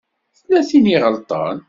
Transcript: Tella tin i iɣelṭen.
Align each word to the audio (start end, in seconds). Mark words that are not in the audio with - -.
Tella 0.37 0.61
tin 0.69 0.85
i 0.87 0.91
iɣelṭen. 0.95 1.57